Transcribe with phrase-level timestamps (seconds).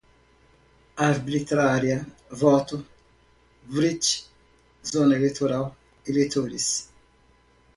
[1.09, 2.83] arbitrária, voto,
[3.71, 4.25] writ,
[4.83, 5.77] zona eleitoral,
[6.07, 6.89] eleitores